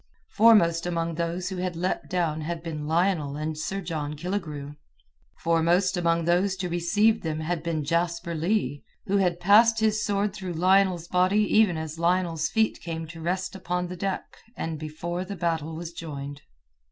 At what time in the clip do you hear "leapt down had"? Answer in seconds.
1.75-2.63